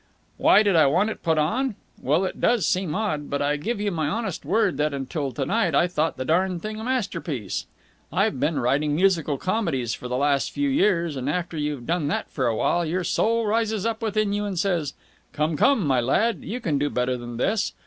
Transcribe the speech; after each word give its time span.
"Why 0.37 0.63
did 0.63 0.75
I 0.75 0.87
want 0.87 1.11
it 1.11 1.21
put 1.21 1.37
on? 1.37 1.75
Well, 2.01 2.25
it 2.25 2.41
does 2.41 2.65
seem 2.65 2.95
odd, 2.95 3.29
but 3.29 3.39
I 3.39 3.55
give 3.55 3.79
you 3.79 3.91
my 3.91 4.07
honest 4.07 4.43
word 4.45 4.77
that 4.77 4.95
until 4.95 5.31
to 5.33 5.45
night 5.45 5.75
I 5.75 5.87
thought 5.87 6.17
the 6.17 6.25
darned 6.25 6.63
thing 6.63 6.79
a 6.79 6.83
masterpiece. 6.83 7.67
I've 8.11 8.39
been 8.39 8.57
writing 8.57 8.95
musical 8.95 9.37
comedies 9.37 9.93
for 9.93 10.07
the 10.07 10.17
last 10.17 10.49
few 10.49 10.69
years, 10.69 11.15
and 11.15 11.29
after 11.29 11.55
you've 11.55 11.85
done 11.85 12.07
that 12.07 12.31
for 12.31 12.47
a 12.47 12.55
while 12.55 12.83
your 12.83 13.03
soul 13.03 13.45
rises 13.45 13.85
up 13.85 14.01
within 14.01 14.33
you 14.33 14.43
and 14.43 14.57
says, 14.57 14.95
'Come, 15.33 15.55
come, 15.55 15.85
my 15.85 16.01
lad! 16.01 16.39
You 16.43 16.59
can 16.61 16.79
do 16.79 16.89
better 16.89 17.15
than 17.15 17.37
this!' 17.37 17.73